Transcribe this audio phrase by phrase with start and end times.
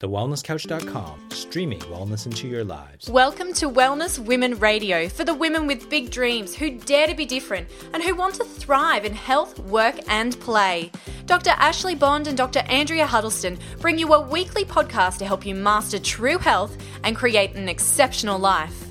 [0.00, 3.10] TheWellnessCouch.com, streaming wellness into your lives.
[3.10, 7.26] Welcome to Wellness Women Radio for the women with big dreams who dare to be
[7.26, 10.92] different and who want to thrive in health, work, and play.
[11.26, 11.50] Dr.
[11.50, 12.60] Ashley Bond and Dr.
[12.68, 17.56] Andrea Huddleston bring you a weekly podcast to help you master true health and create
[17.56, 18.84] an exceptional life.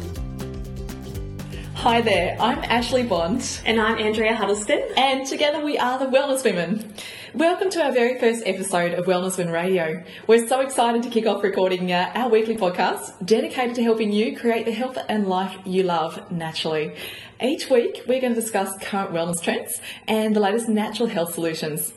[1.76, 3.62] Hi there, I'm Ashley Bond.
[3.64, 4.84] And I'm Andrea Huddleston.
[4.98, 6.94] And together we are the Wellness Women.
[7.34, 10.02] Welcome to our very first episode of Wellness Women Radio.
[10.28, 14.38] We're so excited to kick off recording uh, our weekly podcast dedicated to helping you
[14.38, 16.96] create the health and life you love naturally.
[17.42, 21.92] Each week, we're going to discuss current wellness trends and the latest natural health solutions.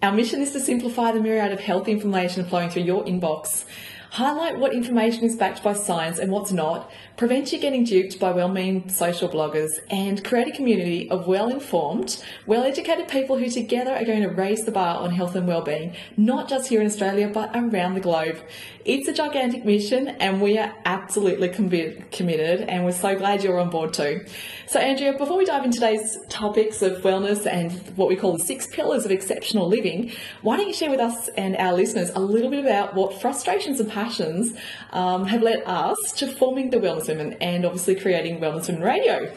[0.00, 3.64] Our mission is to simplify the myriad of health information flowing through your inbox
[4.12, 8.32] highlight what information is backed by science and what's not, prevent you getting duped by
[8.32, 13.48] well meaning social bloggers, and create a community of well informed, well educated people who
[13.48, 16.86] together are going to raise the bar on health and well-being, not just here in
[16.86, 18.38] Australia but around the globe.
[18.84, 23.70] It's a gigantic mission and we are absolutely committed and we're so glad you're on
[23.70, 24.24] board too.
[24.66, 28.44] So Andrea, before we dive into today's topics of wellness and what we call the
[28.44, 32.20] six pillars of exceptional living, why don't you share with us and our listeners a
[32.20, 34.56] little bit about what frustrations and passions
[34.90, 39.32] um, have led us to forming the Wellness Women and obviously creating Wellness Women Radio.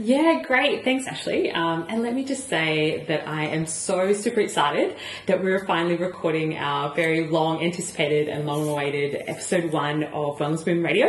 [0.00, 0.84] Yeah, great.
[0.84, 1.50] Thanks, Ashley.
[1.50, 5.96] Um, and let me just say that I am so super excited that we're finally
[5.96, 11.08] recording our very long anticipated and long awaited episode one of Wellness Women Radio.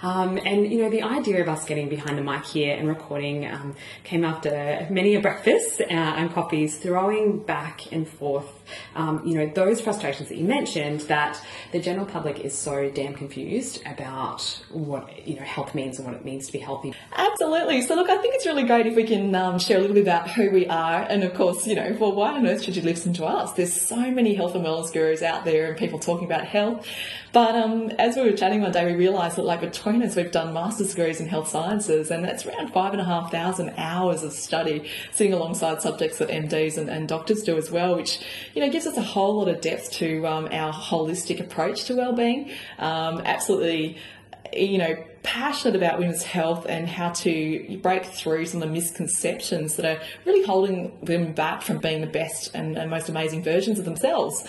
[0.00, 3.46] Um, and, you know, the idea of us getting behind the mic here and recording
[3.52, 8.61] um, came after many a breakfast uh, and coffees, throwing back and forth
[8.94, 11.40] um, you know, those frustrations that you mentioned that
[11.72, 16.16] the general public is so damn confused about what, you know, health means and what
[16.16, 16.94] it means to be healthy.
[17.14, 17.82] Absolutely.
[17.82, 20.02] So look, I think it's really great if we can um, share a little bit
[20.02, 22.82] about who we are and of course, you know, well, why on earth should you
[22.82, 23.52] listen to us?
[23.52, 26.86] There's so many health and wellness gurus out there and people talking about health.
[27.32, 30.30] But um, as we were chatting one day, we realised that like between us, we've
[30.30, 34.22] done master's degrees in health sciences, and that's around five and a half thousand hours
[34.22, 38.20] of study, sitting alongside subjects that MDs and, and doctors do as well, which
[38.54, 41.96] you know gives us a whole lot of depth to um, our holistic approach to
[41.96, 42.50] well-being.
[42.78, 43.96] Um, absolutely,
[44.52, 49.76] you know passionate about women's health and how to break through some of the misconceptions
[49.76, 53.78] that are really holding them back from being the best and, and most amazing versions
[53.78, 54.44] of themselves.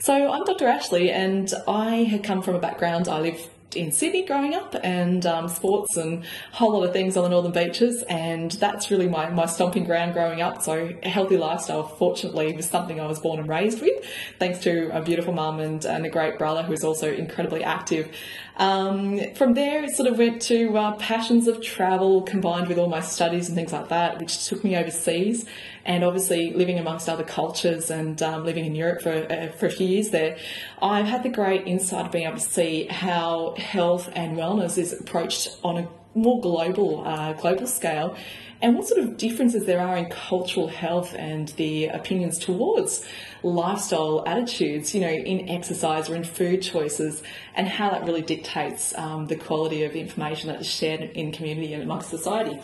[0.00, 0.66] So I'm Dr.
[0.66, 3.08] Ashley, and I had come from a background.
[3.08, 7.16] I live in Sydney growing up and um, sports and a whole lot of things
[7.16, 10.62] on the northern beaches and that's really my, my stomping ground growing up.
[10.62, 14.04] So a healthy lifestyle fortunately was something I was born and raised with
[14.38, 18.10] thanks to a beautiful mum and, and a great brother who's also incredibly active.
[18.56, 22.88] Um, from there it sort of went to uh, passions of travel combined with all
[22.88, 25.44] my studies and things like that which took me overseas
[25.86, 29.70] and obviously living amongst other cultures and um, living in Europe for, uh, for a
[29.70, 30.36] few years there,
[30.82, 34.92] I've had the great insight of being able to see how health and wellness is
[34.92, 38.16] approached on a more global uh, global scale
[38.62, 43.04] and what sort of differences there are in cultural health and the opinions towards
[43.42, 47.22] lifestyle attitudes, you know, in exercise or in food choices,
[47.54, 51.74] and how that really dictates um, the quality of information that is shared in community
[51.74, 52.58] and amongst society.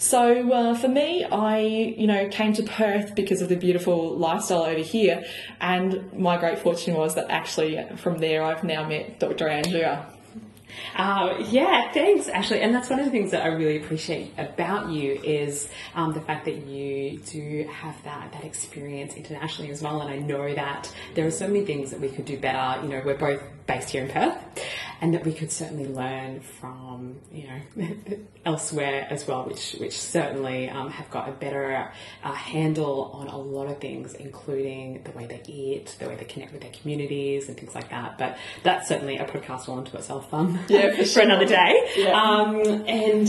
[0.00, 4.62] So uh, for me, I you know came to Perth because of the beautiful lifestyle
[4.62, 5.22] over here,
[5.60, 9.46] and my great fortune was that actually from there I've now met Dr.
[9.46, 10.06] Andrea.
[10.96, 12.60] Uh, yeah, thanks, Ashley.
[12.60, 16.20] And that's one of the things that I really appreciate about you is um, the
[16.20, 20.00] fact that you do have that that experience internationally as well.
[20.00, 22.82] And I know that there are so many things that we could do better.
[22.82, 24.36] You know, we're both based here in Perth,
[25.00, 27.96] and that we could certainly learn from you know
[28.44, 31.90] elsewhere as well, which which certainly um, have got a better
[32.22, 36.24] uh, handle on a lot of things, including the way they eat, the way they
[36.24, 38.18] connect with their communities, and things like that.
[38.18, 40.32] But that's certainly a podcast all unto itself.
[40.32, 41.88] Um, yeah, for, for another day.
[41.96, 42.20] Yeah.
[42.20, 43.28] Um, and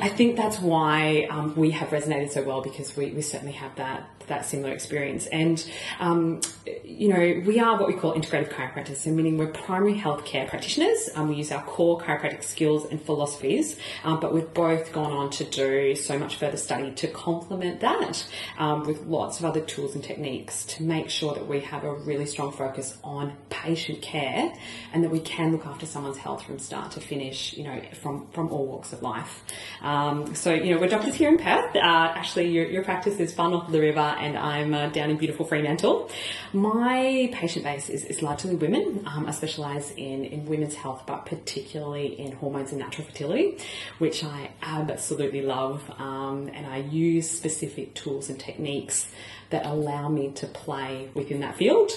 [0.00, 3.74] I think that's why um, we have resonated so well because we, we certainly have
[3.76, 5.26] that that similar experience.
[5.26, 5.64] And
[6.00, 6.40] um,
[6.84, 11.10] you know, we are what we call integrative chiropractors, so meaning we're primary healthcare practitioners.
[11.14, 15.30] Um, we use our core chiropractic skills and philosophies, um, but we've both gone on
[15.30, 18.26] to do so much further study to complement that
[18.58, 21.94] um, with lots of other tools and techniques to make sure that we have a
[21.94, 24.52] really strong focus on patient care
[24.92, 27.54] and that we can look after someone's health from start to finish.
[27.54, 29.42] You know, from from all walks of life.
[29.82, 31.74] Um, so, you know, we're doctors here in Perth.
[31.76, 35.10] Uh, Ashley, your, your practice is far north of the river, and I'm uh, down
[35.10, 36.10] in beautiful Fremantle.
[36.52, 39.02] My patient base is, is largely women.
[39.06, 43.58] Um, I specialise in, in women's health, but particularly in hormones and natural fertility,
[43.98, 45.82] which I absolutely love.
[45.98, 49.08] Um, and I use specific tools and techniques
[49.50, 51.92] that allow me to play within that field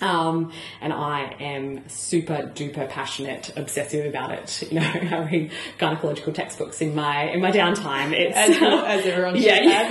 [0.00, 4.62] Um, and I am super duper passionate, obsessive about it.
[4.70, 8.12] You know, I read gynecological textbooks in my in my downtime.
[8.12, 9.90] It's as, as everyone should yeah,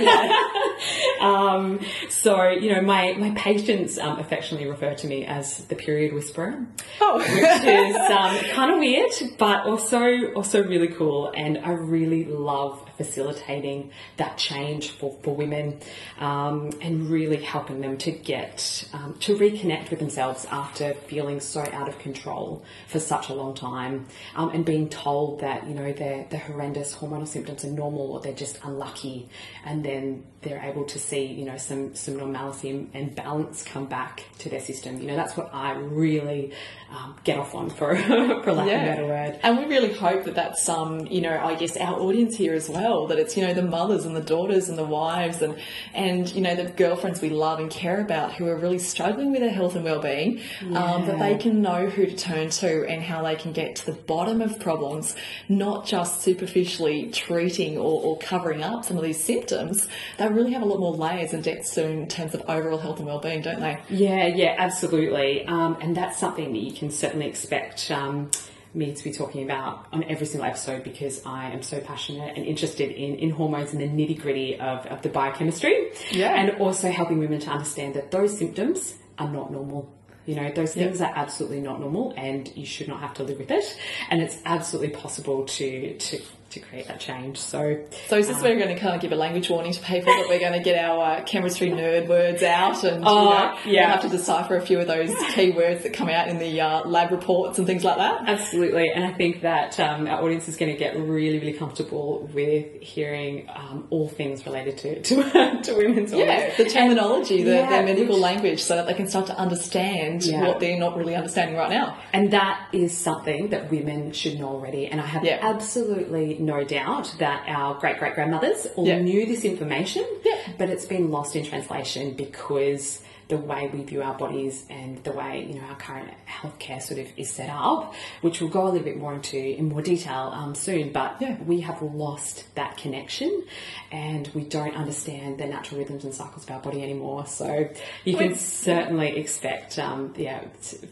[1.20, 6.14] Um, so you know, my my patients um, affectionately refer to me as the period
[6.14, 6.66] whisperer,
[7.00, 7.18] Oh.
[7.18, 7.28] which
[7.64, 11.32] is um, kind of weird, but also also really cool.
[11.34, 15.80] And I really love facilitating that change for, for women
[16.18, 21.60] um, and really helping them to get um, to reconnect with themselves after feeling so
[21.72, 25.92] out of control for such a long time um, and being told that you know
[25.92, 29.28] their the horrendous hormonal symptoms are normal or they're just unlucky
[29.64, 34.24] and then they're able to see you know some some normality and balance come back
[34.38, 35.00] to their system.
[35.00, 36.52] You know that's what I really
[36.90, 40.24] um, get off on for for lack of a better word And we really hope
[40.24, 43.06] that that's um, you know, I guess our audience here as well.
[43.08, 45.56] That it's you know the mothers and the daughters and the wives and
[45.92, 49.40] and you know the girlfriends we love and care about who are really struggling with
[49.40, 50.40] their health and well-being.
[50.74, 53.86] Um, that they can know who to turn to and how they can get to
[53.86, 55.14] the bottom of problems,
[55.48, 59.88] not just superficially treating or, or covering up some of these symptoms.
[60.18, 63.06] They really have a lot more layers and depths in terms of overall health and
[63.06, 63.78] well-being, don't they?
[63.90, 65.44] Yeah, yeah, absolutely.
[65.46, 68.30] Um, and that's something that you can certainly expect um,
[68.74, 72.46] me to be talking about on every single episode because I am so passionate and
[72.46, 75.90] interested in, in hormones and the nitty gritty of, of the biochemistry.
[76.10, 76.32] Yeah.
[76.32, 79.92] And also helping women to understand that those symptoms are not normal.
[80.26, 83.38] You know, those things are absolutely not normal and you should not have to live
[83.38, 83.78] with it.
[84.10, 86.20] And it's absolutely possible to, to,
[86.60, 87.38] to create that change.
[87.38, 89.80] So, So is this where we're going to kind of give a language warning to
[89.80, 93.30] people that we're going to get our uh, chemistry nerd words out and Oh, you
[93.30, 93.80] know, yeah.
[93.86, 96.60] we'll have to decipher a few of those key words that come out in the
[96.60, 98.22] uh, lab reports and things like that?
[98.28, 102.28] Absolutely, and I think that um, our audience is going to get really, really comfortable
[102.34, 107.68] with hearing um, all things related to to, to women's Yeah, the terminology, the, Yeah,
[107.70, 110.46] their medical which- language, so that they can start to understand Yeah.
[110.46, 111.98] what they're not really understanding right now.
[112.12, 114.86] And that is something that women should know already.
[114.86, 118.98] And I have absolutely no doubt that our great great grandmothers all Yeah.
[119.00, 120.36] knew this information, Yeah.
[120.58, 125.12] but it's been lost in translation because the way we view our bodies and the
[125.12, 128.70] way you know our current healthcare sort of is set up, which we'll go a
[128.70, 130.92] little bit more into in more detail um, soon.
[130.92, 131.36] But Yeah.
[131.46, 133.44] we have lost that connection,
[133.92, 137.26] and we don't understand the natural rhythms and cycles of our body anymore.
[137.26, 137.68] So
[138.04, 138.36] you can Wait.
[138.38, 140.44] certainly expect, um, yeah,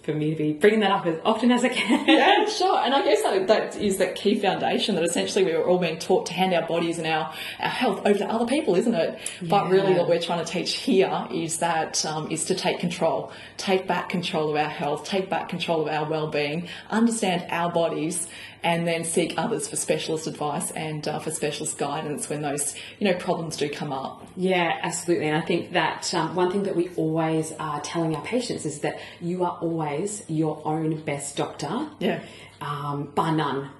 [0.02, 2.06] for me to be bringing that up as often as I can.
[2.06, 2.78] Yeah, sure.
[2.78, 5.98] And I guess that, that is that key foundation that essentially we were all being
[5.98, 9.18] taught to hand our bodies and our, our health over to other people, isn't it?
[9.42, 13.32] But really, what we're trying to teach here is that um, is to take control,
[13.56, 18.28] take back control of our health, take back control of our well-being, understand our bodies,
[18.62, 23.06] and then seek others for specialist advice and uh, for specialist guidance when those you
[23.06, 24.26] know problems do come up.
[24.36, 25.28] Yeah, absolutely.
[25.28, 28.80] And I think that um, one thing that we always are telling our patients is
[28.80, 32.20] that you are always your own best doctor, Yeah.
[32.60, 33.70] um, bar none.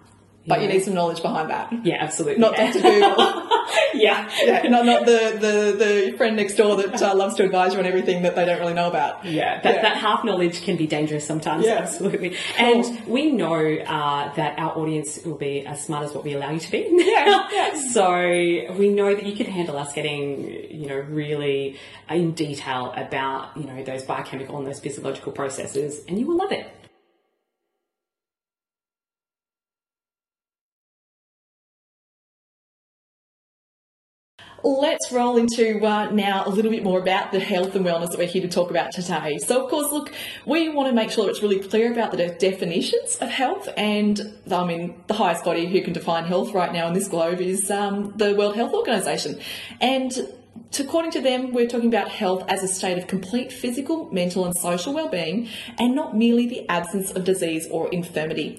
[0.47, 1.73] But you need some knowledge behind that.
[1.85, 2.41] Yeah, absolutely.
[2.41, 2.73] Not yeah.
[2.73, 2.83] Dr.
[2.83, 3.17] Google.
[3.95, 4.31] yeah.
[4.43, 7.81] yeah, not, not the, the, the friend next door that uh, loves to advise you
[7.81, 9.25] on everything that they don't really know about.
[9.25, 9.83] Yeah, that, Yeah.
[9.83, 11.65] that half knowledge can be dangerous sometimes.
[11.65, 11.79] Yeah.
[11.79, 12.37] Absolutely.
[12.59, 16.51] And we know uh, that our audience will be as smart as what we allow
[16.53, 16.87] you to be.
[16.91, 17.75] Yeah, yeah.
[17.91, 21.77] so we know that you can handle us getting, you know, really
[22.09, 26.53] in detail about, you know, those biochemical and those physiological processes, and you will love
[26.53, 26.71] it.
[34.69, 38.19] Let's roll into uh, now a little bit more about the health and wellness that
[38.19, 39.39] we're here to talk about today.
[39.39, 40.13] So, of course, look,
[40.45, 44.37] we want to make sure it's really clear about the de- definitions of health, and
[44.51, 47.71] I mean, the highest body who can define health right now in this globe is
[47.71, 49.39] um, the World Health Organization,
[49.81, 50.11] and
[50.73, 54.45] to, according to them, we're talking about health as a state of complete physical, mental,
[54.45, 58.59] and social well-being, and not merely the absence of disease or infirmity.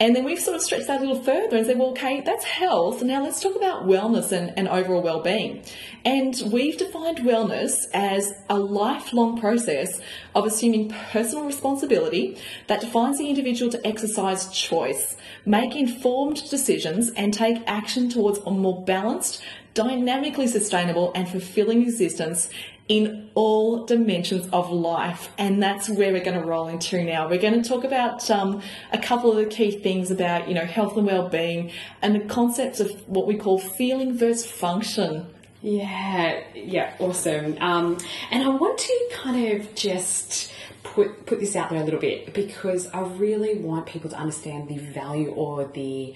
[0.00, 2.44] And then we've sort of stretched that a little further and said, well, okay, that's
[2.44, 3.00] health.
[3.02, 5.62] Now let's talk about wellness and, and overall well-being.
[6.04, 10.00] And we've defined wellness as a lifelong process
[10.34, 12.36] of assuming personal responsibility
[12.66, 18.50] that defines the individual to exercise choice, make informed decisions, and take action towards a
[18.50, 19.40] more balanced,
[19.74, 22.48] dynamically sustainable, and fulfilling existence
[22.88, 25.30] in all dimensions of life.
[25.38, 27.28] And that's where we're going to roll into now.
[27.28, 28.60] We're going to talk about um,
[28.92, 31.70] a couple of the key things about, you know, health and well-being
[32.02, 35.26] and the concepts of what we call feeling versus function.
[35.62, 37.56] Yeah, yeah, awesome.
[37.58, 37.96] Um,
[38.30, 42.34] and I want to kind of just put put this out there a little bit
[42.34, 46.14] because I really want people to understand the value or the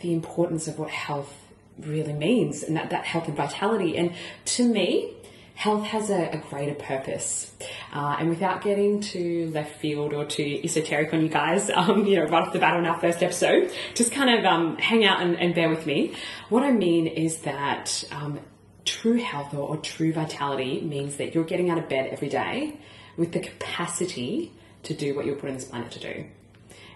[0.00, 1.32] the importance of what health
[1.78, 3.96] really means and that, that health and vitality.
[3.96, 4.12] And
[4.46, 5.14] to me,
[5.54, 7.52] health has a, a greater purpose.
[7.92, 12.16] Uh, and without getting too left field or too esoteric on you guys, um, you
[12.16, 15.20] know, right off the bat on our first episode, just kind of um, hang out
[15.20, 16.14] and, and, bear with me.
[16.48, 18.40] What I mean is that um,
[18.84, 22.76] true health or, or true vitality means that you're getting out of bed every day
[23.16, 24.52] with the capacity
[24.84, 26.24] to do what you're put on this planet to do.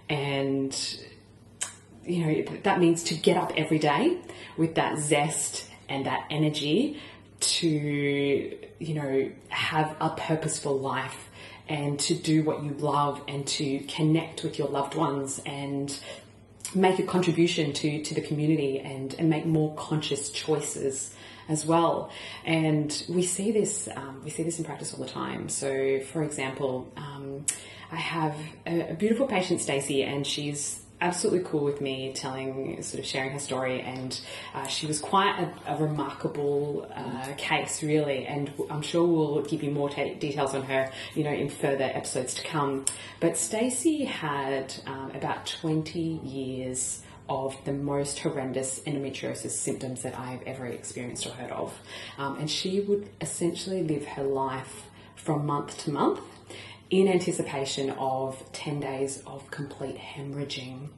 [0.08, 0.98] And
[2.04, 4.18] you know, that means to get up every day
[4.56, 7.00] with that zest and that energy
[7.40, 7.68] to,
[8.78, 11.28] you know, have a purposeful life
[11.68, 15.98] and to do what you love and to connect with your loved ones and
[16.74, 21.14] make a contribution to, to the community and, and make more conscious choices
[21.48, 22.10] as well.
[22.44, 25.48] And we see this um, we see this in practice all the time.
[25.48, 27.46] So, for example, um,
[27.90, 33.00] I have a, a beautiful patient, Stacey, and she's absolutely cool with me telling, sort
[33.00, 34.18] of sharing her story, and
[34.54, 38.26] uh, she was quite a, a remarkable uh, case, really.
[38.26, 41.84] And I'm sure we'll give you more t- details on her, you know, in further
[41.84, 42.84] episodes to come.
[43.20, 50.42] But Stacey had um, about 20 years of the most horrendous endometriosis symptoms that I've
[50.42, 51.74] ever experienced or heard of,
[52.18, 54.84] um, and she would essentially live her life
[55.16, 56.20] from month to month
[56.90, 60.88] in anticipation of 10 days of complete hemorrhaging.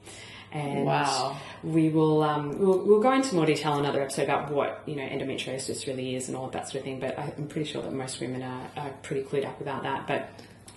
[0.51, 1.37] And wow.
[1.63, 4.97] we will um, we'll, we'll, go into more detail in another episode about what you
[4.97, 7.01] know endometriosis really is and all of that sort of thing.
[7.01, 10.07] But I'm pretty sure that most women are, are pretty clued up about that.
[10.07, 10.31] But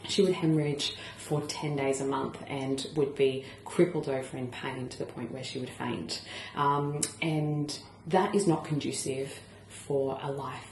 [0.10, 4.90] she would hemorrhage for 10 days a month and would be crippled over in pain
[4.90, 6.22] to the point where she would faint.
[6.56, 7.78] Um, and
[8.08, 9.40] that is not conducive
[9.70, 10.71] for a life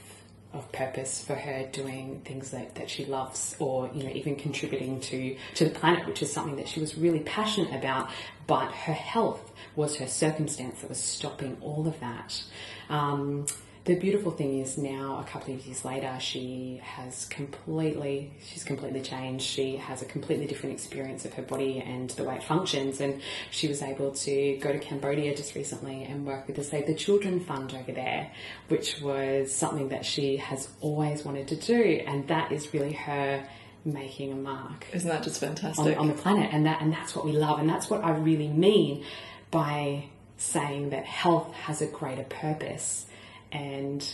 [0.52, 5.00] of purpose for her doing things that, that she loves or you know even contributing
[5.00, 8.10] to to the planet which is something that she was really passionate about
[8.46, 12.42] but her health was her circumstance that was stopping all of that.
[12.88, 13.46] Um,
[13.90, 19.00] the beautiful thing is now a couple of years later she has completely she's completely
[19.00, 19.44] changed.
[19.44, 23.00] She has a completely different experience of her body and the way it functions.
[23.00, 23.20] And
[23.50, 26.94] she was able to go to cambodia just recently and work with the save the
[26.94, 28.30] children fund over there
[28.68, 32.00] which was something that she has always wanted to do.
[32.06, 33.44] And that is really her
[33.84, 35.84] making a mark isn't that just fantastic?
[35.84, 36.50] on, on the planet.
[36.52, 37.58] And that and that's what we love.
[37.58, 39.04] And that's what i really mean
[39.50, 40.04] by
[40.36, 43.06] saying that health has a greater purpose
[43.52, 44.06] and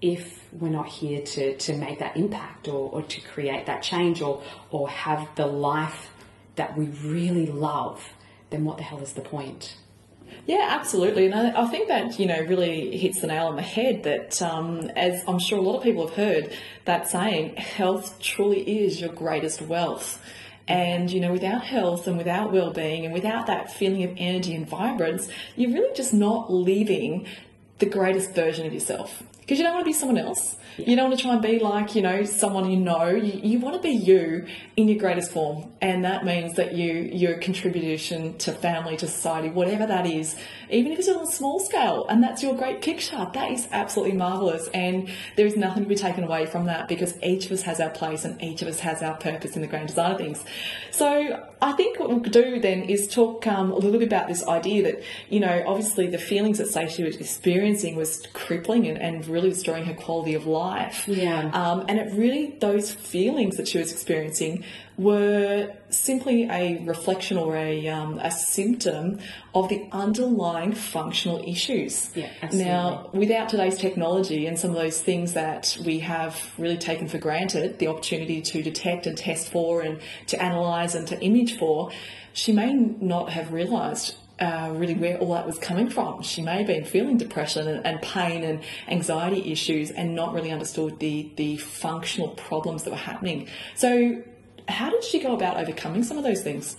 [0.00, 4.20] if we're not here to, to make that impact or, or to create that change
[4.20, 6.10] or, or have the life
[6.56, 8.12] that we really love,
[8.50, 9.76] then what the hell is the point?
[10.46, 11.26] Yeah, absolutely.
[11.26, 14.42] And I, I, think that, you know, really hits the nail on the head that,
[14.42, 16.52] um, as I'm sure a lot of people have heard,
[16.84, 20.22] that saying, health truly is your greatest wealth.
[20.68, 24.54] And, you know, without health and without well being and without that feeling of energy
[24.54, 27.26] and vibrance, you're really just not living
[27.78, 30.56] the greatest version of yourself because you don't want to be someone else.
[30.76, 30.90] Yeah.
[30.90, 33.10] You don't want to try and be like, you know, someone you know.
[33.10, 35.72] You, you want to be you in your greatest form.
[35.80, 40.34] And that means that you, your contribution to family, to society, whatever that is,
[40.70, 44.16] even if it's on a small scale, and that's your great picture, that is absolutely
[44.16, 44.68] marvelous.
[44.74, 47.80] And there is nothing to be taken away from that because each of us has
[47.80, 50.42] our place and each of us has our purpose in the grand design of things.
[50.90, 54.46] So I think what we'll do then is talk um, a little bit about this
[54.46, 59.26] idea that, you know, obviously the feelings that Stacey was experiencing was crippling and, and
[59.26, 60.63] really destroying her quality of life.
[61.06, 61.50] Yeah.
[61.52, 64.64] Um, and it really, those feelings that she was experiencing
[64.96, 69.18] were simply a reflection or a, um, a symptom
[69.54, 72.10] of the underlying functional issues.
[72.14, 72.70] Yeah, absolutely.
[72.70, 77.18] Now, without today's technology and some of those things that we have really taken for
[77.18, 81.90] granted, the opportunity to detect and test for and to analyse and to image for,
[82.32, 86.22] she may not have realised uh, really where all that was coming from.
[86.22, 90.50] She may have been feeling depression and, and, pain and anxiety issues and not really
[90.50, 93.48] understood the, the functional problems that were happening.
[93.74, 94.22] So,
[94.66, 96.76] how did she go about overcoming some of those things?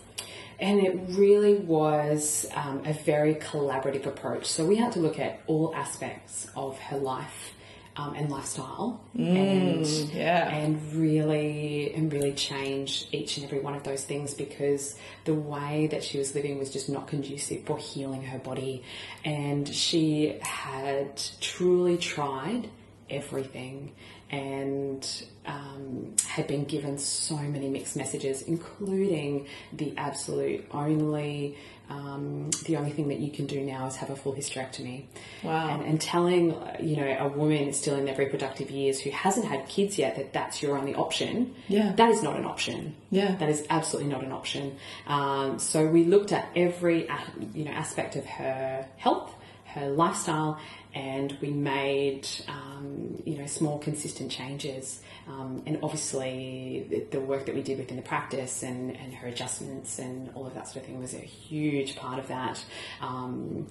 [0.59, 4.45] And it really was um, a very collaborative approach.
[4.45, 7.54] So, we had to look at all aspects of her life
[7.97, 10.49] um, and lifestyle, mm, and yeah.
[10.49, 15.87] and really and really change each and every one of those things because the way
[15.87, 18.83] that she was living was just not conducive for healing her body,
[19.23, 22.69] and she had truly tried
[23.09, 23.91] everything
[24.31, 31.57] and um, had been given so many mixed messages, including the absolute only
[31.89, 35.05] um, the only thing that you can do now is have a full hysterectomy.
[35.43, 35.69] Wow.
[35.69, 39.67] And, and, telling, you know, a woman still in their reproductive years who hasn't had
[39.67, 41.53] kids yet that that's your only option.
[41.67, 41.93] Yeah.
[41.93, 42.95] That is not an option.
[43.11, 43.35] Yeah.
[43.35, 44.77] That is absolutely not an option.
[45.07, 47.07] Um, so we looked at every,
[47.53, 49.33] you know, aspect of her health,
[49.65, 50.59] her lifestyle,
[50.95, 55.01] and we made um, you know small consistent changes.
[55.27, 59.27] Um, and obviously, the, the work that we did within the practice and, and her
[59.27, 62.63] adjustments and all of that sort of thing was a huge part of that.
[63.01, 63.67] Um,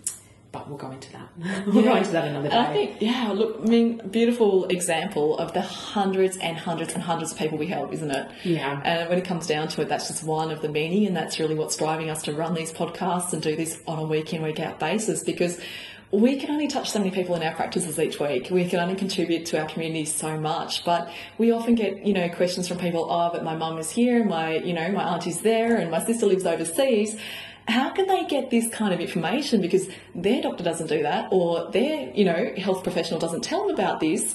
[0.54, 1.66] but we'll go into that.
[1.66, 2.54] we'll go into that another day.
[2.54, 7.02] And I think, yeah, look, I mean, beautiful example of the hundreds and hundreds and
[7.02, 8.30] hundreds of people we help, isn't it?
[8.44, 8.80] Yeah.
[8.84, 11.40] And when it comes down to it, that's just one of the many, and that's
[11.40, 14.42] really what's driving us to run these podcasts and do this on a week in,
[14.42, 15.60] week out basis because
[16.10, 18.48] we can only touch so many people in our practices each week.
[18.50, 22.28] We can only contribute to our community so much, but we often get, you know,
[22.28, 25.76] questions from people, oh, but my mum is here, my, you know, my auntie's there,
[25.76, 27.16] and my sister lives overseas.
[27.66, 29.62] How can they get this kind of information?
[29.62, 33.74] Because their doctor doesn't do that or their you know health professional doesn't tell them
[33.74, 34.34] about this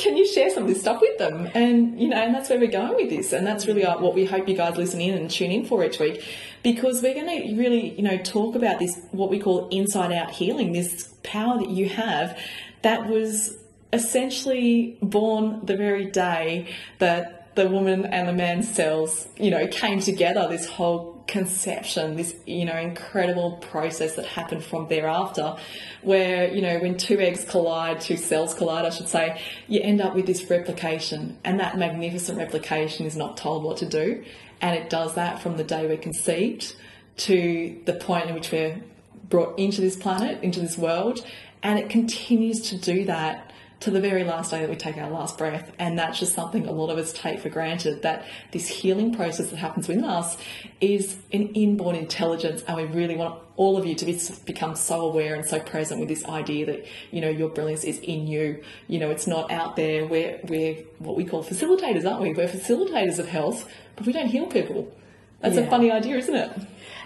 [0.00, 1.50] can you share some of this stuff with them?
[1.54, 3.32] And you know and that's where we're going with this.
[3.32, 5.84] And that's really uh, what we hope you guys listen in and tune in for
[5.84, 6.24] each week.
[6.62, 10.30] Because we're going to really you know talk about this what we call inside out
[10.30, 12.38] healing this power that you have
[12.82, 13.58] that was
[13.92, 16.66] essentially born the very day
[16.98, 22.34] that the woman and the man's cells you know came together this whole conception, this
[22.44, 25.56] you know incredible process that happened from thereafter,
[26.02, 30.00] where you know when two eggs collide, two cells collide, I should say, you end
[30.00, 34.24] up with this replication, and that magnificent replication is not told what to do,
[34.60, 36.74] and it does that from the day we're conceived
[37.18, 38.82] to the point in which we're
[39.28, 41.24] brought into this planet, into this world,
[41.62, 43.49] and it continues to do that
[43.80, 45.72] to the very last day that we take our last breath.
[45.78, 49.48] And that's just something a lot of us take for granted that this healing process
[49.48, 50.36] that happens within us
[50.82, 52.62] is an inborn intelligence.
[52.68, 55.98] And we really want all of you to be, become so aware and so present
[55.98, 58.62] with this idea that, you know, your brilliance is in you.
[58.86, 60.06] You know, it's not out there.
[60.06, 62.34] We're, we're what we call facilitators, aren't we?
[62.34, 64.94] We're facilitators of health, but we don't heal people.
[65.40, 65.62] That's yeah.
[65.62, 66.50] a funny idea, isn't it?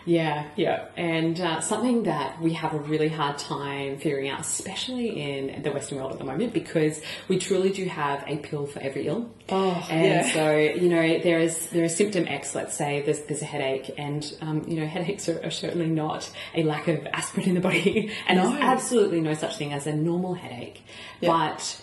[0.07, 0.87] Yeah, yeah.
[0.97, 5.73] And uh, something that we have a really hard time figuring out, especially in the
[5.73, 9.31] Western world at the moment, because we truly do have a pill for every ill.
[9.49, 10.33] Oh, and yeah.
[10.33, 13.95] so, you know, there is there is symptom X, let's say there's, there's a headache,
[13.97, 17.61] and, um, you know, headaches are, are, certainly not a lack of aspirin in the
[17.61, 18.13] body.
[18.27, 18.51] And no.
[18.51, 20.83] there's absolutely no such thing as a normal headache.
[21.21, 21.31] Yeah.
[21.31, 21.81] But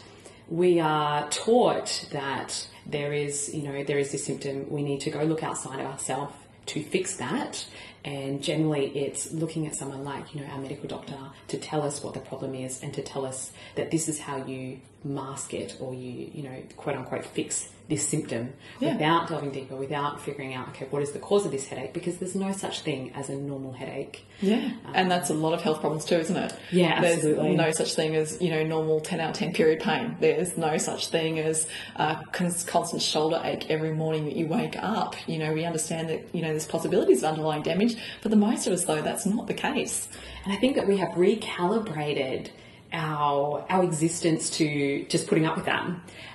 [0.49, 5.11] we are taught that there is, you know, there is this symptom, we need to
[5.11, 6.33] go look outside of ourselves
[6.67, 7.65] to fix that.
[8.03, 11.17] And generally it's looking at someone like you know our medical doctor
[11.49, 14.43] to tell us what the problem is and to tell us that this is how
[14.45, 18.93] you mask it or you you know quote unquote fix this symptom yeah.
[18.93, 21.93] without delving deeper without figuring out okay what is the cause of this headache?
[21.93, 24.25] Because there's no such thing as a normal headache.
[24.39, 24.71] Yeah.
[24.85, 26.55] Um, and that's a lot of health problems too isn't it?
[26.71, 27.55] Yeah absolutely.
[27.55, 30.15] there's no such thing as you know normal 10 out of 10 period pain.
[30.21, 35.15] There's no such thing as uh, constant shoulder ache every morning that you wake up.
[35.27, 38.67] You know we understand that you know there's possibilities of underlying damage for the most
[38.67, 40.07] of us though that's not the case.
[40.45, 42.49] And i think that we have recalibrated
[42.93, 45.89] our our existence to just putting up with that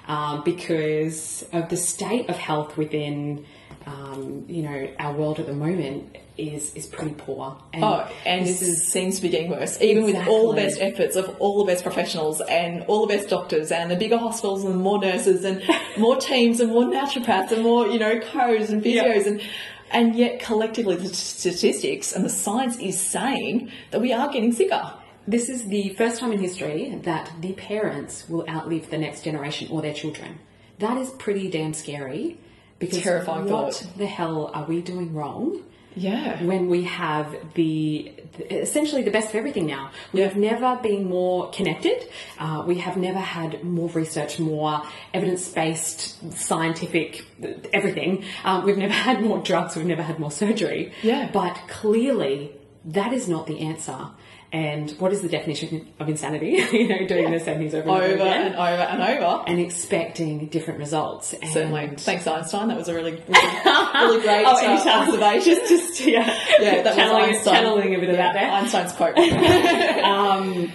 [0.08, 3.44] um, because of the state of health within
[3.86, 7.56] um, you know our world at the moment is is pretty poor.
[7.72, 10.20] And oh, and this is, seems to be getting worse, even exactly.
[10.20, 13.72] with all the best efforts of all the best professionals and all the best doctors
[13.72, 15.62] and the bigger hospitals and more nurses and
[15.98, 19.30] more teams and more naturopaths and more you know codes and physios yeah.
[19.32, 19.42] and.
[19.88, 24.92] And yet, collectively, the statistics and the science is saying that we are getting sicker.
[25.26, 29.68] This is the first time in history that the parents will outlive the next generation
[29.70, 30.38] or their children.
[30.78, 32.38] That is pretty damn scary.
[32.78, 33.96] Because Terrifying what thought.
[33.96, 35.62] the hell are we doing wrong?
[35.96, 36.44] Yeah.
[36.44, 38.12] When we have the,
[38.50, 39.92] essentially the best of everything now.
[40.12, 40.28] We yeah.
[40.28, 42.06] have never been more connected.
[42.38, 44.82] Uh, we have never had more research, more
[45.14, 47.24] evidence based, scientific,
[47.72, 48.24] everything.
[48.44, 49.74] Um, we've never had more drugs.
[49.74, 50.92] We've never had more surgery.
[51.02, 51.30] Yeah.
[51.32, 52.52] But clearly,
[52.84, 54.10] that is not the answer.
[54.52, 56.46] And what is the definition of insanity?
[56.72, 57.38] you know, doing yeah.
[57.38, 58.46] the same things over, over and over again.
[58.46, 61.32] and over and over, and expecting different results.
[61.34, 62.68] And Certainly, thanks Einstein.
[62.68, 63.60] That was a really, really,
[63.94, 65.54] really great oh, uh, observation.
[65.56, 67.54] just, just yeah, yeah, that channeling, was Einstein.
[67.54, 68.50] channeling a bit of that there.
[68.50, 69.18] Einstein's quote.
[69.18, 70.72] um,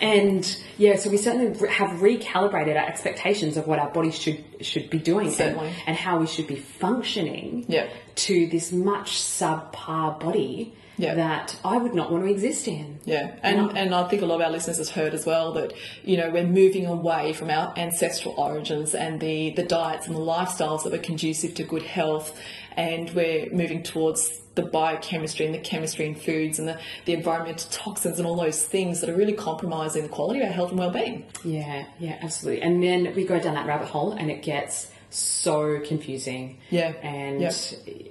[0.00, 4.90] and yeah, so we certainly have recalibrated our expectations of what our bodies should should
[4.90, 7.88] be doing and, and, how we should be functioning yeah.
[8.16, 11.14] to this much subpar body yeah.
[11.14, 12.98] that I would not want to exist in.
[13.04, 15.24] Yeah, and and I, and I think a lot of our listeners has heard as
[15.24, 15.72] well that
[16.04, 20.20] you know we're moving away from our ancestral origins and the the diets and the
[20.20, 22.38] lifestyles that were conducive to good health,
[22.78, 27.68] and we're moving towards the biochemistry and the chemistry in foods and the, the environmental
[27.70, 30.78] toxins and all those things that are really compromising the quality of our health and
[30.78, 31.26] well-being.
[31.44, 32.62] Yeah, yeah, absolutely.
[32.62, 36.58] And then we go down that rabbit hole and it gets so confusing.
[36.70, 36.92] Yeah.
[37.02, 37.52] And yep.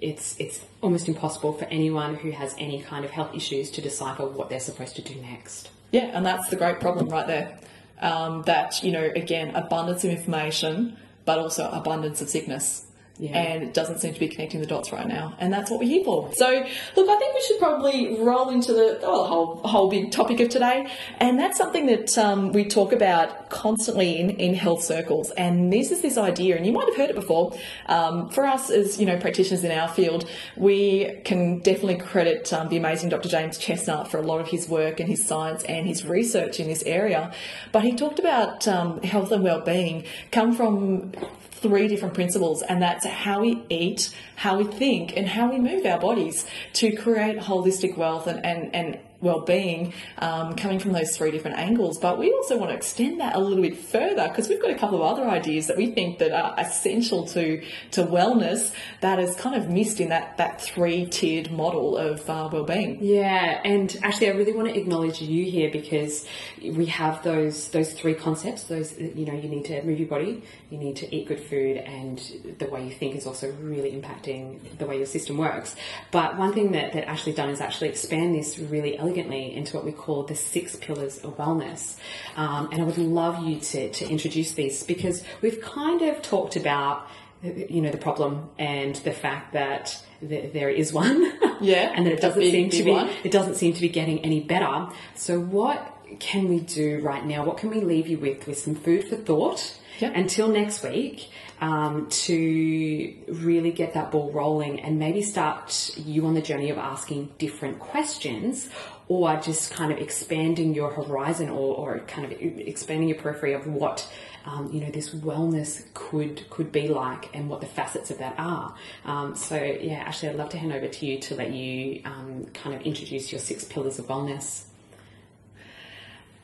[0.02, 4.26] it's it's almost impossible for anyone who has any kind of health issues to decipher
[4.26, 5.70] what they're supposed to do next.
[5.92, 7.58] Yeah, and that's the great problem right there.
[8.02, 12.87] Um, that, you know, again, abundance of information, but also abundance of sickness.
[13.20, 13.38] Yeah.
[13.38, 15.90] And it doesn't seem to be connecting the dots right now, and that's what we're
[15.90, 16.32] here for.
[16.36, 16.48] So,
[16.96, 20.50] look, I think we should probably roll into the, oh, whole whole big topic of
[20.50, 20.88] today,
[21.20, 25.32] and that's something that um, we talk about constantly in, in health circles.
[25.32, 27.58] And this is this idea, and you might have heard it before.
[27.88, 32.70] Um, for us, as you know, practitioners in our field, we can definitely credit um,
[32.70, 33.30] the amazing Dr.
[33.30, 36.68] James Chestnut for a lot of his work and his science and his research in
[36.68, 37.34] this area.
[37.72, 41.14] But he talked about um, health and well-being come from
[41.58, 45.86] three different principles, and that's how we eat, how we think, and how we move
[45.86, 51.32] our bodies to create holistic wealth and, and, and well-being um, coming from those three
[51.32, 54.62] different angles but we also want to extend that a little bit further because we've
[54.62, 58.74] got a couple of other ideas that we think that are essential to to wellness
[59.02, 63.96] that is kind of missed in that that three-tiered model of uh, well-being Yeah, and
[64.04, 66.28] actually, I really want to acknowledge you here because
[66.62, 68.64] we have those those three concepts.
[68.64, 71.78] Those you know, you need to move your body, you need to eat good food,
[71.78, 72.20] and
[72.60, 75.76] the way you think is also really impacting the way your system works.
[76.12, 79.86] But one thing that that Ashley's done is actually expand this really elegantly into what
[79.86, 81.96] we call the six pillars of wellness.
[82.36, 86.56] Um, and I would love you to to introduce these because we've kind of talked
[86.56, 87.08] about
[87.44, 89.96] you know the problem and the fact that
[90.28, 91.22] th- there is one
[91.62, 93.10] Yeah, and that it doesn't big, seem to be one.
[93.24, 95.80] it doesn't seem to be getting any better so what
[96.20, 99.18] can we do right now what can we leave you with with some food for
[99.18, 99.62] thought
[100.00, 100.12] Yeah.
[100.16, 101.30] until next week
[101.62, 106.78] um, to really get that ball rolling and maybe start you on the journey of
[106.80, 108.68] asking different questions
[109.10, 113.66] or just kind of expanding your horizon or, or kind of expanding your periphery of
[113.66, 114.10] what
[114.46, 118.36] um, you know this wellness could could be like and what the facets of that
[118.38, 118.74] are.
[119.06, 122.46] Um, so yeah, Ashley, I'd love to hand over to you to let you um,
[122.54, 124.64] kind of introduce your six pillars of wellness.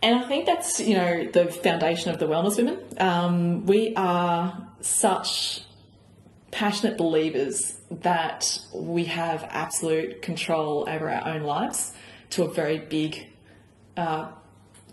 [0.02, 2.78] And I think that's, you know, the foundation of the Wellness Women.
[2.98, 5.62] Um, we are such
[6.52, 11.94] passionate believers that we have absolute control over our own lives
[12.34, 13.28] to a very big,
[13.98, 14.28] uh,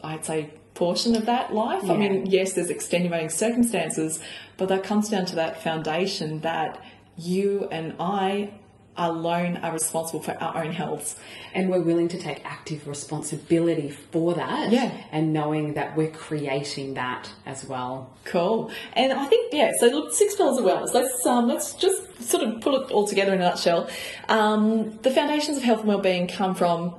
[0.03, 1.91] I'd say, portion of that life.
[1.91, 4.21] I mean, yes, there's extenuating circumstances,
[4.57, 6.83] but that comes down to that foundation that
[7.17, 8.55] you and I
[8.97, 11.19] alone are responsible for our own health.
[11.55, 14.71] And we're willing to take active responsibility for that.
[14.71, 14.93] Yeah.
[15.11, 18.15] And knowing that we're creating that as well.
[18.25, 18.71] Cool.
[18.93, 19.73] And I think yeah.
[19.81, 20.93] So look, six pillars of wellness.
[20.93, 23.89] Let's um, let's just sort of pull it all together in a nutshell.
[24.29, 26.95] Um, the foundations of health and well-being come from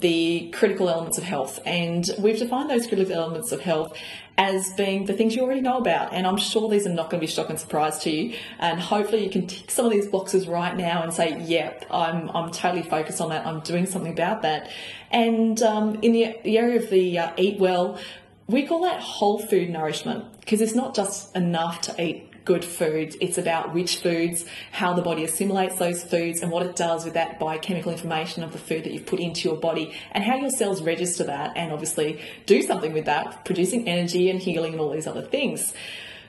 [0.00, 3.96] the critical elements of health, and we've defined those critical elements of health
[4.38, 6.14] as being the things you already know about.
[6.14, 8.36] And I'm sure these are not going to be shock and surprise to you.
[8.58, 12.30] And hopefully, you can tick some of these boxes right now and say, "Yep, I'm
[12.30, 13.46] I'm totally focused on that.
[13.46, 14.70] I'm doing something about that."
[15.10, 17.98] And um, in the, the area of the uh, eat well,
[18.46, 23.16] we call that whole food nourishment because it's not just enough to eat good foods,
[23.20, 27.14] it's about which foods, how the body assimilates those foods, and what it does with
[27.14, 30.50] that biochemical information of the food that you've put into your body, and how your
[30.50, 34.90] cells register that and obviously do something with that, producing energy and healing and all
[34.90, 35.72] these other things.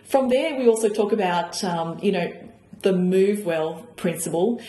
[0.04, 2.34] From there, we also talk about, um, you know,
[2.82, 4.62] the move well principle,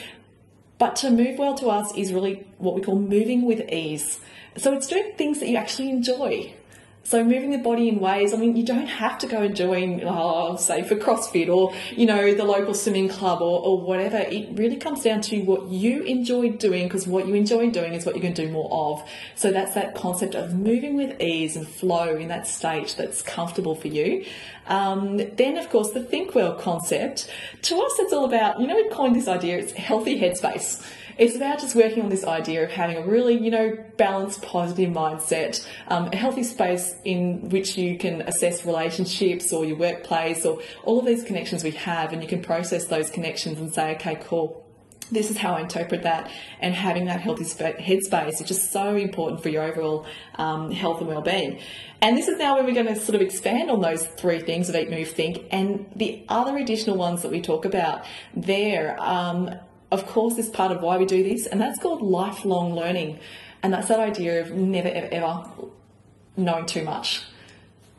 [0.78, 4.20] but to move well to us is really what we call moving with ease.
[4.56, 6.54] So it's doing things that you actually enjoy.
[7.04, 10.02] So moving the body in ways, I mean, you don't have to go and join,
[10.04, 14.18] oh, say, for CrossFit or, you know, the local swimming club or, or whatever.
[14.18, 18.06] It really comes down to what you enjoy doing because what you enjoy doing is
[18.06, 19.08] what you're going to do more of.
[19.34, 23.74] So that's that concept of moving with ease and flow in that state that's comfortable
[23.74, 24.24] for you.
[24.68, 27.28] Um, then, of course, the think well concept.
[27.62, 30.86] To us, it's all about, you know, we coined this idea, it's healthy headspace.
[31.18, 34.90] It's about just working on this idea of having a really, you know, balanced, positive
[34.90, 40.60] mindset, um, a healthy space in which you can assess relationships or your workplace or
[40.84, 44.18] all of these connections we have, and you can process those connections and say, okay,
[44.22, 44.58] cool.
[45.10, 48.96] This is how I interpret that, and having that healthy spa- headspace is just so
[48.96, 51.60] important for your overall um, health and well-being.
[52.00, 54.70] And this is now where we're going to sort of expand on those three things
[54.70, 58.96] of eat, move, think, and the other additional ones that we talk about there.
[58.98, 59.54] Um,
[59.92, 63.20] of course, is part of why we do this, and that's called lifelong learning.
[63.62, 65.44] And that's that idea of never, ever, ever
[66.36, 67.22] knowing too much.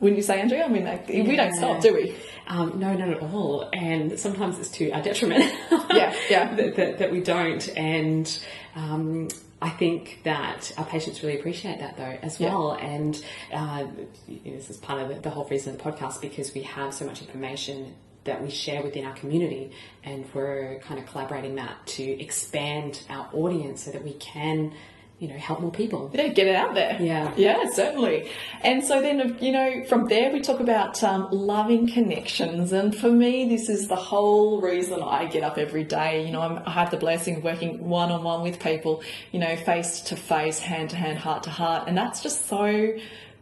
[0.00, 0.64] Wouldn't you say, Andrea?
[0.66, 2.14] I mean, like, we don't stop, do we?
[2.46, 3.70] Um, no, not at all.
[3.72, 5.50] And sometimes it's to our detriment.
[5.94, 6.54] Yeah, yeah.
[6.56, 7.66] that, that, that we don't.
[7.76, 8.26] And
[8.74, 9.28] um,
[9.62, 12.48] I think that our patients really appreciate that though as Yeah.
[12.48, 12.72] well.
[12.72, 13.86] And uh,
[14.28, 16.62] you know, this is part of the, the whole reason of the podcast because we
[16.62, 21.54] have so much information that we share within our community and we're kind of collaborating
[21.56, 24.72] that to expand our audience so that we can
[25.18, 26.10] you know, help more people.
[26.12, 26.98] Yeah, get it out there.
[27.00, 27.32] Yeah.
[27.36, 28.30] Yeah, certainly.
[28.62, 32.72] And so then, you know, from there we talk about um, loving connections.
[32.72, 36.26] And for me, this is the whole reason I get up every day.
[36.26, 39.38] You know, I'm, I have the blessing of working one on one with people, you
[39.38, 41.88] know, face to face, hand to hand, heart to heart.
[41.88, 42.94] And that's just so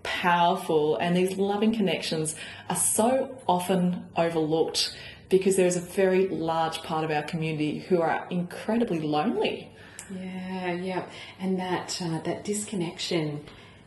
[0.03, 0.97] powerful.
[0.97, 2.35] And these loving connections
[2.69, 4.97] are so often overlooked
[5.29, 9.71] because there is a very large part of our community who are incredibly lonely.
[10.15, 11.05] Yeah, yeah,
[11.41, 13.43] and that uh, that disconnection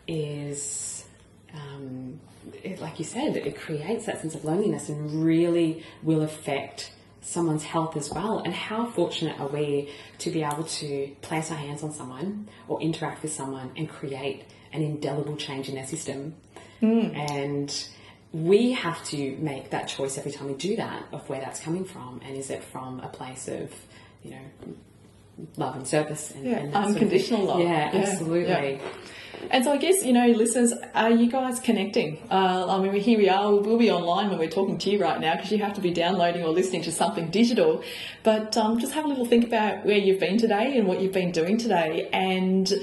[0.07, 1.05] is,
[1.53, 2.19] um,
[2.63, 7.63] it, like you said, it creates that sense of loneliness and really will affect someone's
[7.63, 8.39] health as well.
[8.39, 12.81] And how fortunate are we to be able to place our hands on someone or
[12.81, 16.35] interact with someone and create an indelible change in their system?
[16.81, 17.31] Mm.
[17.31, 17.87] And
[18.31, 21.85] we have to make that choice every time we do that of where that's coming
[21.85, 23.73] from and is it from a place of
[24.23, 24.75] you know
[25.55, 28.79] love and service and, yeah, and unconditional sort of love yeah, yeah, absolutely yeah.
[29.51, 32.17] And so I guess, you know, listeners, are you guys connecting?
[32.31, 33.53] Uh, I mean, here we are.
[33.53, 35.91] We'll be online when we're talking to you right now because you have to be
[35.91, 37.83] downloading or listening to something digital.
[38.23, 41.11] But um, just have a little think about where you've been today and what you've
[41.11, 42.73] been doing today and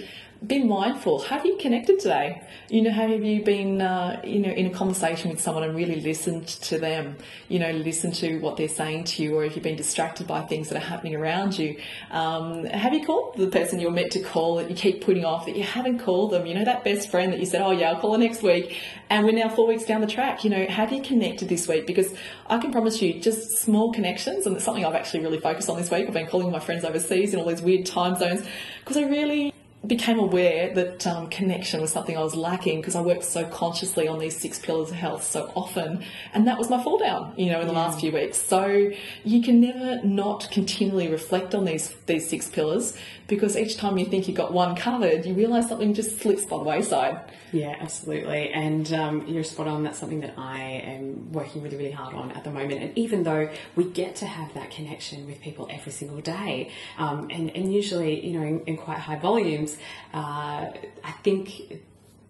[0.46, 1.20] be mindful.
[1.20, 2.40] How Have you connected today?
[2.68, 5.74] You know, how have you been, uh, you know, in a conversation with someone and
[5.74, 7.16] really listened to them?
[7.48, 10.42] You know, listen to what they're saying to you, or have you been distracted by
[10.42, 11.80] things that are happening around you?
[12.12, 15.46] Um, have you called the person you're meant to call that you keep putting off
[15.46, 16.46] that you haven't called them?
[16.46, 18.76] You know, that best friend that you said, oh yeah, I'll call her next week,
[19.10, 20.44] and we're now four weeks down the track.
[20.44, 21.86] You know, have you connected this week?
[21.86, 22.14] Because
[22.46, 25.76] I can promise you, just small connections, and it's something I've actually really focused on
[25.76, 26.06] this week.
[26.06, 28.46] I've been calling my friends overseas in all these weird time zones
[28.80, 29.51] because I really
[29.86, 34.06] became aware that um, connection was something I was lacking because I worked so consciously
[34.06, 37.50] on these six pillars of health so often, and that was my fall down, you
[37.50, 37.78] know, in the yeah.
[37.78, 38.38] last few weeks.
[38.38, 38.92] So
[39.24, 42.96] you can never not continually reflect on these these six pillars
[43.32, 46.58] because each time you think you've got one covered, you realise something just slips by
[46.58, 47.18] the wayside.
[47.50, 48.50] Yeah, absolutely.
[48.50, 49.82] And um, you're spot on.
[49.84, 52.82] That's something that I am working really, really hard on at the moment.
[52.82, 57.28] And even though we get to have that connection with people every single day, um,
[57.30, 59.78] and, and usually, you know, in, in quite high volumes,
[60.12, 60.70] uh,
[61.02, 61.80] I think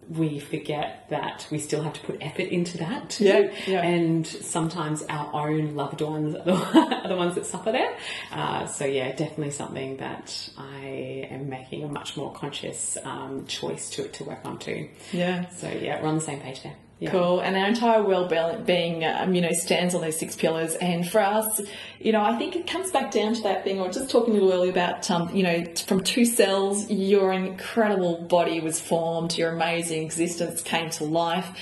[0.09, 3.25] we forget that we still have to put effort into that too.
[3.25, 3.81] Yeah, yeah.
[3.83, 7.95] And sometimes our own loved ones are the, are the ones that suffer there.
[8.31, 13.89] Uh, so yeah, definitely something that I am making a much more conscious um, choice
[13.91, 14.89] to to work on too.
[15.11, 15.49] Yeah.
[15.49, 16.75] So yeah, we're on the same page there.
[17.03, 17.11] Yeah.
[17.11, 17.41] Cool.
[17.41, 20.75] And our entire well-being, um, you know, stands on those six pillars.
[20.75, 21.59] And for us,
[21.99, 23.77] you know, I think it comes back down to that thing.
[23.77, 28.21] Was just talking a little earlier about, um, you know, from two cells, your incredible
[28.21, 31.59] body was formed, your amazing existence came to life,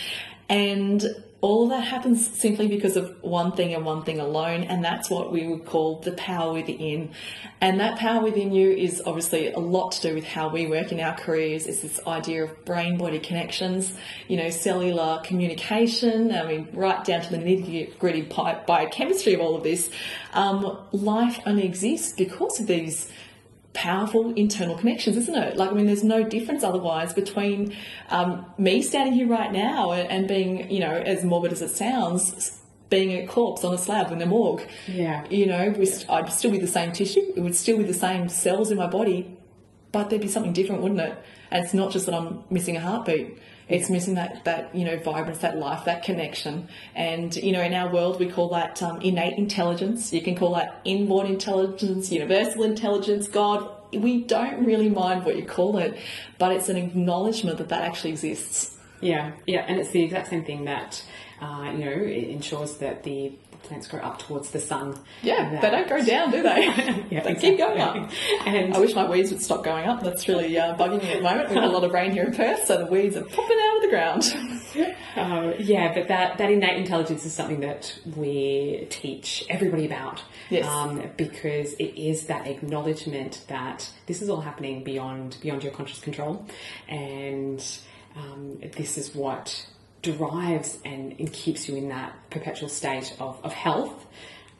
[0.48, 1.04] and
[1.42, 5.32] all that happens simply because of one thing and one thing alone, and that's what
[5.32, 7.12] we would call the power within.
[7.60, 10.92] And that power within you is obviously a lot to do with how we work
[10.92, 11.66] in our careers.
[11.66, 17.22] It's this idea of brain body connections, you know, cellular communication, I mean, right down
[17.22, 19.90] to the nitty gritty biochemistry of all of this.
[20.34, 23.12] Um, life only exists because of these
[23.74, 25.58] powerful internal connections, isn't it?
[25.58, 27.76] Like, I mean, there's no difference otherwise between
[28.10, 32.60] um, me standing here right now and, being, you know, as morbid as it sounds,
[32.90, 34.68] being a corpse on a slab in the morgue.
[34.88, 35.26] Yeah.
[35.30, 38.28] You know, we, I'd still be the same tissue, it would still be the same
[38.28, 39.38] cells in my body,
[39.92, 41.18] but there'd be something different, wouldn't it?
[41.52, 43.38] And it's not just that I'm missing a heartbeat.
[43.68, 47.74] It's missing that, that you know vibrance, that life, that connection, and you know in
[47.74, 50.12] our world we call that um, innate intelligence.
[50.12, 53.70] You can call that inborn intelligence, universal intelligence, God.
[53.94, 55.98] We don't really mind what you call it,
[56.38, 58.78] but it's an acknowledgement that that actually exists.
[59.00, 61.04] Yeah, yeah, and it's the exact same thing that
[61.42, 63.32] uh, you know it ensures that the
[63.64, 64.98] plants grow up towards the sun.
[65.22, 66.66] Yeah, they don't go down, do they?
[66.66, 67.36] yeah, they exactly.
[67.36, 68.12] keep going up.
[68.46, 70.04] And I wish my weeds would stop going up.
[70.04, 71.50] That's really uh, bugging me at the moment.
[71.50, 73.76] We've got a lot of rain here in Perth, so the weeds are popping out
[73.76, 74.96] of the ground.
[75.16, 80.22] uh, yeah, but that, that innate intelligence is something that we teach everybody about.
[80.50, 80.66] Yes.
[80.66, 86.00] Um, because it is that acknowledgement that this is all happening beyond beyond your conscious
[86.00, 86.46] control,
[86.90, 87.64] and
[88.16, 89.66] um, this is what
[90.02, 94.06] drives and, and keeps you in that perpetual state of, of health,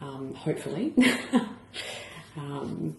[0.02, 0.94] um, hopefully.
[2.38, 2.96] um,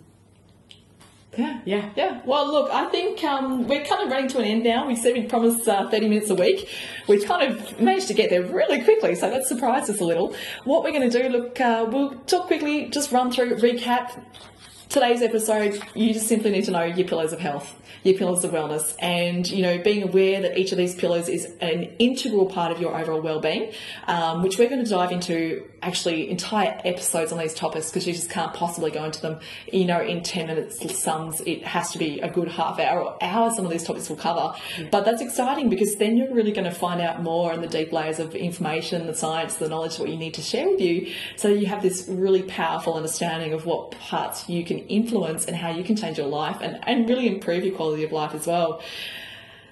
[1.37, 2.21] yeah, yeah, yeah.
[2.27, 4.87] Well, look, I think um, we're kind of running to an end now.
[4.87, 6.69] We said we promised uh, 30 minutes a week.
[7.09, 10.35] We kind of managed to get there really quickly, so that surprised us a little.
[10.65, 14.23] What we're going to do, look, uh, we'll talk quickly, just run through, recap,
[14.93, 18.51] today's episode, you just simply need to know your pillars of health, your pillars of
[18.51, 22.71] wellness, and you know, being aware that each of these pillars is an integral part
[22.71, 23.73] of your overall well-being,
[24.07, 28.13] um, which we're going to dive into actually entire episodes on these topics because you
[28.13, 29.41] just can't possibly go into them,
[29.73, 31.41] you know, in 10 minutes sums.
[31.41, 34.17] It has to be a good half hour or hour some of these topics will
[34.17, 34.55] cover.
[34.79, 34.89] Yeah.
[34.91, 37.93] But that's exciting because then you're really going to find out more in the deep
[37.93, 41.13] layers of information, the science, the knowledge, what you need to share with you.
[41.37, 45.71] So you have this really powerful understanding of what parts you can influence and how
[45.71, 48.83] you can change your life and, and really improve your quality of life as well.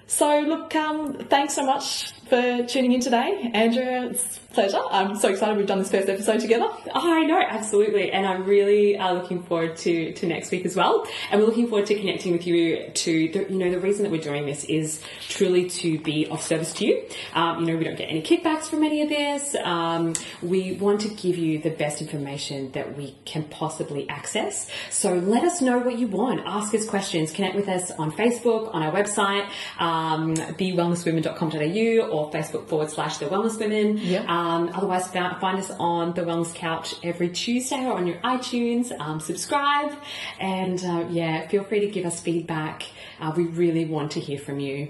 [0.07, 3.51] So, look, um, thanks so much for tuning in today.
[3.53, 4.79] Andrea, it's a pleasure.
[4.89, 6.69] I'm so excited we've done this first episode together.
[6.95, 8.09] I know, absolutely.
[8.13, 11.05] And I'm really uh, looking forward to, to next week as well.
[11.29, 14.13] And we're looking forward to connecting with you to, the, you know, the reason that
[14.13, 17.05] we're doing this is truly to be of service to you.
[17.33, 19.53] Um, you know, we don't get any kickbacks from any of this.
[19.55, 24.71] Um, we want to give you the best information that we can possibly access.
[24.89, 26.43] So let us know what you want.
[26.45, 27.33] Ask us questions.
[27.33, 29.49] Connect with us on Facebook, on our website.
[29.79, 33.97] Um, um, thewellnesswomen.com.au or Facebook forward slash the wellness women.
[33.97, 34.27] Yep.
[34.27, 38.97] Um, otherwise, find us on the wellness couch every Tuesday or on your iTunes.
[38.99, 39.93] Um, subscribe
[40.39, 42.83] and uh, yeah, feel free to give us feedback.
[43.19, 44.89] Uh, we really want to hear from you.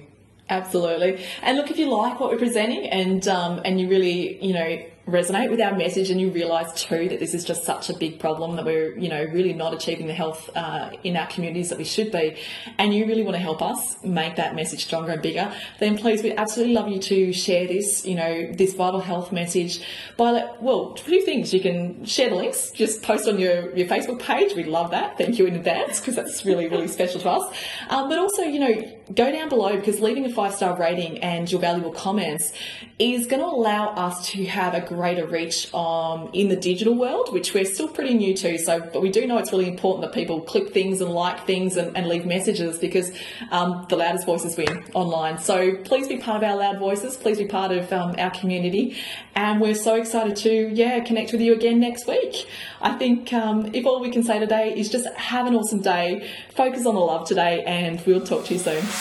[0.50, 1.24] Absolutely.
[1.41, 4.86] And look, if you like what we're presenting and um, and you really, you know,
[5.08, 8.20] resonate with our message and you realize too that this is just such a big
[8.20, 11.78] problem that we're you know really not achieving the health uh, in our communities that
[11.78, 12.38] we should be.
[12.78, 15.54] And you really want to help us make that message stronger and bigger.
[15.80, 19.82] Then please we'd absolutely love you to share this you know this vital health message.
[20.18, 21.54] By like well two things.
[21.54, 22.72] You can share the links.
[22.72, 24.56] Just post on your your facebook page.
[24.56, 25.18] We'd love that.
[25.18, 27.56] Thank you in advance because that's really really special to us.
[27.90, 31.52] Um, but also you know go down below because leaving a five star rating and
[31.52, 32.54] your valuable comments
[33.00, 37.34] is going to allow us to have a greater reach um, in the digital world,
[37.34, 38.60] which we're still pretty new to.
[38.60, 41.78] So, but we do know it's really important that people click things and like things
[41.78, 43.12] and, and leave messages because
[43.50, 45.39] um, the loudest voices win online.
[45.39, 47.17] So please be part of our loud voices.
[47.17, 48.95] Please be part of um, our community,
[49.34, 52.47] and we're so excited to yeah connect with you again next week.
[52.82, 56.30] I think um, if all we can say today is just have an awesome day,
[56.56, 59.01] focus on the love today, and we'll talk to you soon.